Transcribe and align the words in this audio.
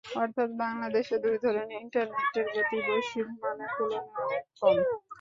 অর্থাৎ 0.15 0.49
বাংলাদেশে 0.59 1.15
দুই 1.23 1.37
ধরনের 1.43 1.79
ইন্টারনেটের 1.79 2.45
গতিই 2.53 2.85
বৈশ্বিক 2.87 3.27
মানের 3.41 3.69
তুলনায় 3.75 4.21
অনেক 4.21 4.43
কম। 4.59 4.77